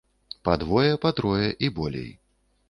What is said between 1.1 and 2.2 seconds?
трое і болей.